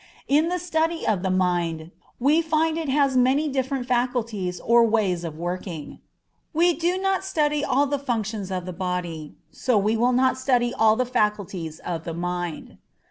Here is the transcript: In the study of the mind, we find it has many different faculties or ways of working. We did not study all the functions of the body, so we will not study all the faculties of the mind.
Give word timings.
In 0.27 0.49
the 0.49 0.57
study 0.57 1.05
of 1.05 1.21
the 1.21 1.29
mind, 1.29 1.91
we 2.19 2.41
find 2.41 2.75
it 2.75 2.89
has 2.89 3.15
many 3.15 3.47
different 3.47 3.85
faculties 3.87 4.59
or 4.59 4.83
ways 4.83 5.23
of 5.23 5.37
working. 5.37 5.99
We 6.53 6.73
did 6.73 7.03
not 7.03 7.23
study 7.23 7.63
all 7.63 7.85
the 7.85 7.99
functions 7.99 8.49
of 8.49 8.65
the 8.65 8.73
body, 8.73 9.35
so 9.51 9.77
we 9.77 9.95
will 9.95 10.11
not 10.13 10.39
study 10.39 10.73
all 10.73 10.95
the 10.95 11.05
faculties 11.05 11.77
of 11.85 12.03
the 12.03 12.15
mind. 12.15 12.79